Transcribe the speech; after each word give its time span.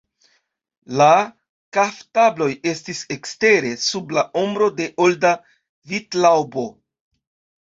La 1.01 1.09
kaftabloj 1.77 2.47
estis 2.71 3.01
ekstere, 3.17 3.75
sub 3.85 4.15
la 4.19 4.25
ombro 4.43 4.71
de 4.81 4.89
olda 5.07 5.35
vitlaŭbo. 5.93 6.67